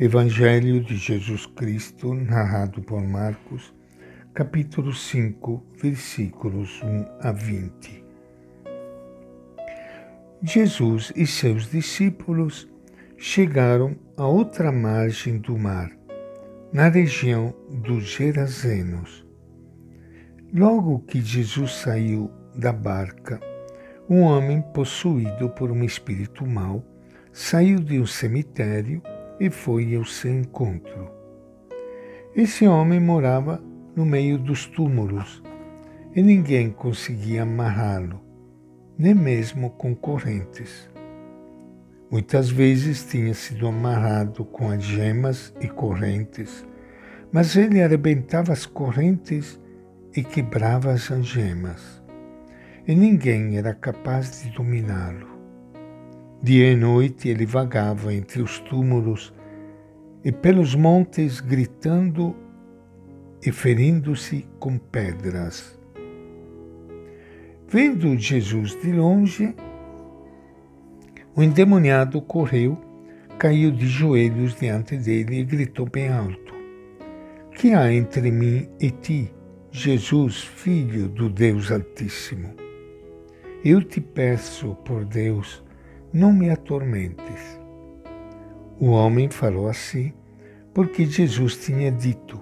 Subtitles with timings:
[0.00, 3.74] Evangelho de Jesus Cristo, narrado por Marcos,
[4.32, 8.04] capítulo 5, versículos 1 a 20.
[10.40, 12.68] Jesus e seus discípulos
[13.16, 15.90] chegaram à outra margem do mar,
[16.72, 19.26] na região dos Gerazenos.
[20.54, 23.40] Logo que Jesus saiu da barca,
[24.08, 26.84] um homem possuído por um espírito mau
[27.32, 29.02] saiu de um cemitério
[29.40, 31.10] e foi ao seu encontro.
[32.34, 33.62] Esse homem morava
[33.94, 35.42] no meio dos túmulos
[36.14, 38.20] e ninguém conseguia amarrá-lo,
[38.98, 40.88] nem mesmo com correntes.
[42.10, 46.64] Muitas vezes tinha sido amarrado com algemas e correntes,
[47.30, 49.60] mas ele arrebentava as correntes
[50.16, 52.02] e quebrava as algemas,
[52.86, 55.37] e ninguém era capaz de dominá-lo.
[56.40, 59.34] Dia e noite ele vagava entre os túmulos
[60.24, 62.36] e pelos montes, gritando
[63.44, 65.76] e ferindo-se com pedras.
[67.68, 69.54] Vendo Jesus de longe,
[71.34, 72.78] o endemoniado correu,
[73.36, 76.54] caiu de joelhos diante dele e gritou bem alto:
[77.56, 79.32] Que há entre mim e ti,
[79.72, 82.54] Jesus, filho do Deus Altíssimo?
[83.64, 85.62] Eu te peço, por Deus,
[86.12, 87.60] não me atormentes.
[88.80, 90.12] O homem falou assim
[90.72, 92.40] porque Jesus tinha dito: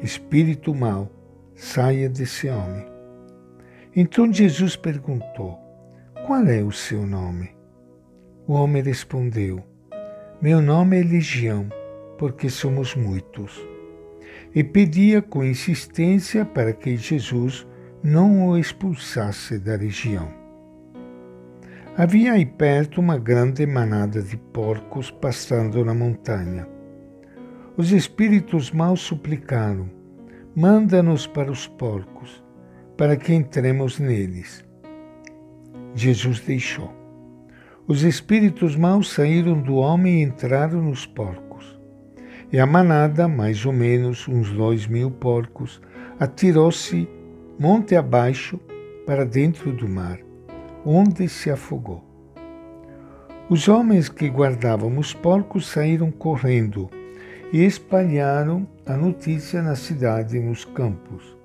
[0.00, 1.10] Espírito mau,
[1.54, 2.86] saia desse homem.
[3.94, 5.58] Então Jesus perguntou:
[6.26, 7.50] Qual é o seu nome?
[8.46, 9.62] O homem respondeu:
[10.40, 11.68] Meu nome é Legião,
[12.18, 13.60] porque somos muitos.
[14.54, 17.66] E pedia com insistência para que Jesus
[18.02, 20.43] não o expulsasse da região.
[21.96, 26.66] Havia aí perto uma grande manada de porcos pastando na montanha.
[27.76, 29.88] Os espíritos maus suplicaram:
[30.56, 32.42] Manda-nos para os porcos,
[32.96, 34.64] para que entremos neles.
[35.94, 36.92] Jesus deixou.
[37.86, 41.78] Os espíritos maus saíram do homem e entraram nos porcos.
[42.52, 45.80] E a manada, mais ou menos uns dois mil porcos,
[46.18, 47.08] atirou-se
[47.56, 48.58] monte abaixo
[49.06, 50.18] para dentro do mar
[50.84, 52.04] onde se afogou.
[53.48, 56.90] Os homens que guardavam os porcos saíram correndo
[57.52, 61.36] e espalharam a notícia na cidade e nos campos.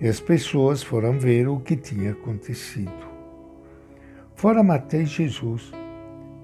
[0.00, 3.08] E as pessoas foram ver o que tinha acontecido.
[4.34, 5.72] Fora Matei Jesus,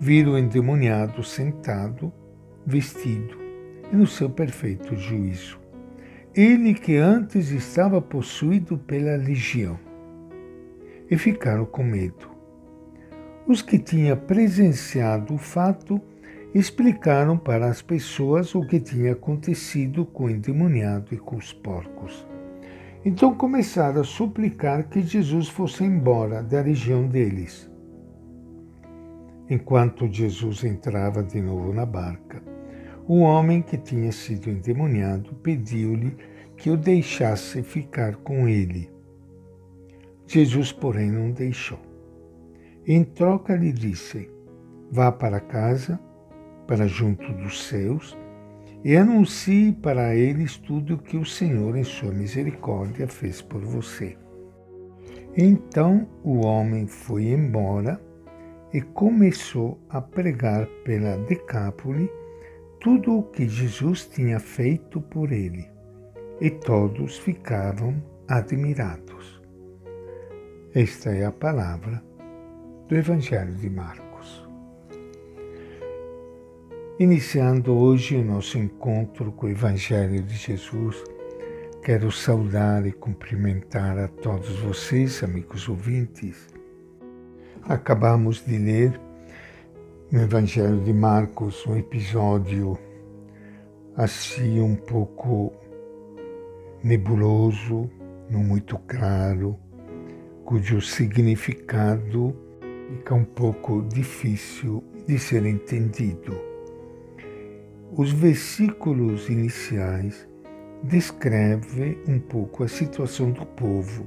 [0.00, 2.12] viram o endemoniado sentado,
[2.66, 3.38] vestido
[3.92, 5.60] e no seu perfeito juízo.
[6.34, 9.78] Ele que antes estava possuído pela legião
[11.14, 12.28] e ficaram com medo.
[13.46, 16.00] Os que tinham presenciado o fato
[16.52, 22.26] explicaram para as pessoas o que tinha acontecido com o endemoniado e com os porcos.
[23.04, 27.70] Então começaram a suplicar que Jesus fosse embora da região deles.
[29.48, 32.42] Enquanto Jesus entrava de novo na barca,
[33.06, 36.16] o homem que tinha sido endemoniado pediu-lhe
[36.56, 38.93] que o deixasse ficar com ele.
[40.26, 41.78] Jesus, porém, não deixou.
[42.86, 44.30] Em troca, lhe disse:
[44.90, 45.98] Vá para casa,
[46.66, 48.16] para junto dos seus,
[48.84, 54.16] e anuncie para eles tudo o que o Senhor, em sua misericórdia, fez por você.
[55.36, 58.00] Então o homem foi embora
[58.72, 62.10] e começou a pregar pela Decápole
[62.80, 65.66] tudo o que Jesus tinha feito por ele,
[66.40, 67.94] e todos ficavam
[68.28, 69.33] admirados.
[70.76, 72.02] Esta é a palavra
[72.88, 74.44] do Evangelho de Marcos.
[76.98, 80.96] Iniciando hoje o nosso encontro com o Evangelho de Jesus,
[81.80, 86.48] quero saudar e cumprimentar a todos vocês, amigos ouvintes.
[87.62, 89.00] Acabamos de ler
[90.10, 92.76] no Evangelho de Marcos um episódio
[93.96, 95.52] assim um pouco
[96.82, 97.88] nebuloso,
[98.28, 99.56] não muito claro,
[100.44, 102.36] cujo significado
[102.88, 106.38] fica um pouco difícil de ser entendido.
[107.96, 110.28] Os versículos iniciais
[110.82, 114.06] descrevem um pouco a situação do povo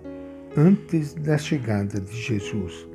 [0.55, 2.87] antes da chegada de Jesus.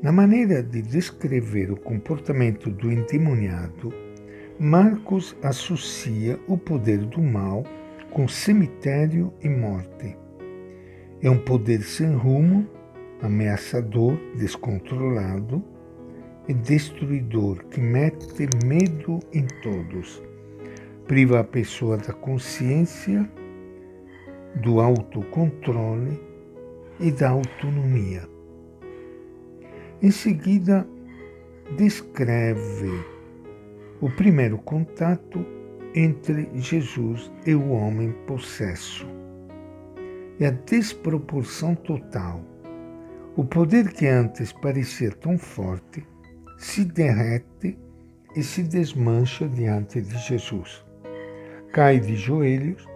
[0.00, 3.92] Na maneira de descrever o comportamento do endemoniado,
[4.60, 7.64] Marcos associa o poder do mal
[8.10, 10.16] com cemitério e morte.
[11.20, 12.68] É um poder sem rumo,
[13.20, 15.62] ameaçador, descontrolado,
[16.48, 20.22] e destruidor que mete medo em todos,
[21.06, 23.30] priva a pessoa da consciência,
[24.62, 26.18] do autocontrole
[26.98, 28.22] e da autonomia.
[30.00, 30.88] Em seguida,
[31.76, 33.04] descreve
[34.00, 35.44] o primeiro contato
[35.94, 39.06] entre Jesus e o homem possesso.
[40.38, 42.40] E a desproporção total.
[43.36, 46.04] O poder que antes parecia tão forte
[46.56, 47.78] se derrete
[48.34, 50.84] e se desmancha diante de Jesus.
[51.72, 52.86] Cai de joelhos,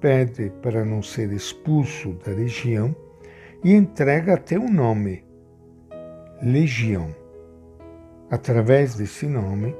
[0.00, 2.94] pede para não ser expulso da região
[3.62, 5.24] e entrega até o um nome,
[6.42, 7.14] Legião.
[8.30, 9.76] Através desse nome,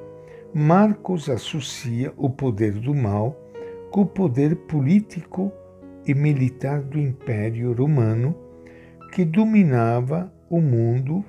[0.52, 3.34] Marcos associa o poder do mal
[3.90, 5.50] com o poder político
[6.10, 8.34] e militar do Império Romano
[9.12, 11.24] que dominava o mundo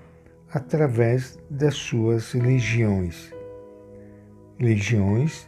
[0.51, 3.31] através das suas legiões.
[4.59, 5.47] Legiões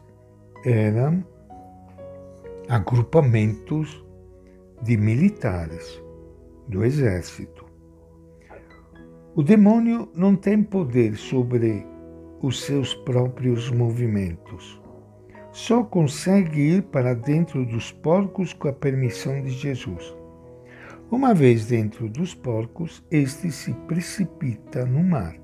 [0.63, 1.25] eram
[2.69, 4.05] agrupamentos
[4.83, 5.99] de militares
[6.67, 7.65] do exército.
[9.35, 11.83] O demônio não tem poder sobre
[12.39, 14.79] os seus próprios movimentos.
[15.53, 20.15] Só consegue ir para dentro dos porcos com a permissão de Jesus.
[21.11, 25.35] Uma vez dentro dos porcos, este se precipita no mar.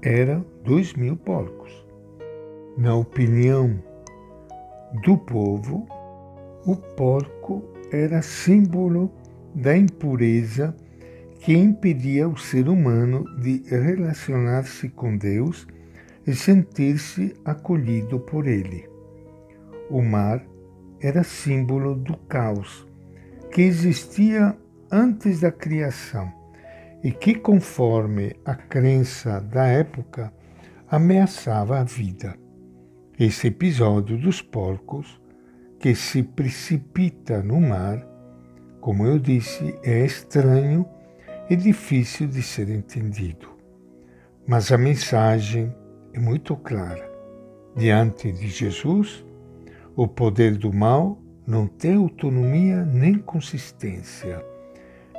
[0.00, 1.84] Era dois mil porcos.
[2.78, 3.82] Na opinião
[5.02, 5.88] do povo,
[6.64, 9.10] o porco era símbolo
[9.52, 10.72] da impureza
[11.40, 15.66] que impedia o ser humano de relacionar-se com Deus
[16.24, 18.91] e sentir-se acolhido por ele.
[19.92, 20.42] O mar
[21.02, 22.88] era símbolo do caos
[23.52, 24.56] que existia
[24.90, 26.32] antes da criação
[27.04, 30.32] e que, conforme a crença da época,
[30.88, 32.34] ameaçava a vida.
[33.20, 35.20] Esse episódio dos porcos,
[35.78, 38.02] que se precipita no mar,
[38.80, 40.88] como eu disse, é estranho
[41.50, 43.46] e difícil de ser entendido.
[44.46, 45.70] Mas a mensagem
[46.14, 47.12] é muito clara.
[47.76, 49.22] Diante de Jesus,
[49.96, 54.44] o poder do mal não tem autonomia nem consistência.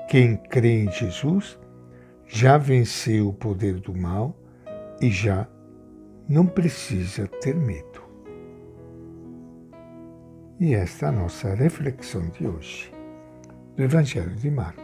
[0.10, 1.60] Quem crê em Jesus
[2.28, 4.36] já venceu o poder do mal
[5.02, 5.48] e já
[6.28, 8.02] não precisa ter medo.
[10.60, 12.92] E esta é a nossa reflexão de hoje
[13.76, 14.82] do Evangelho de Marcos.